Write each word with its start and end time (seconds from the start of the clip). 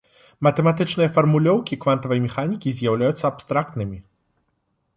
Матэматычныя 0.45 1.09
фармулёўкі 1.17 1.77
квантавай 1.85 2.23
механікі 2.25 2.73
з'яўляюцца 2.79 3.23
абстрактнымі. 3.33 3.97